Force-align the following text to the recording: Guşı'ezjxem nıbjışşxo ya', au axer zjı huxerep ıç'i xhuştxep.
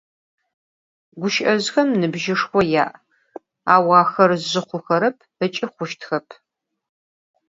Guşı'ezjxem 1.19 1.89
nıbjışşxo 1.99 2.61
ya', 2.73 2.87
au 3.73 3.87
axer 3.99 4.31
zjı 4.43 4.61
huxerep 4.67 5.17
ıç'i 5.45 5.65
xhuştxep. 5.75 6.27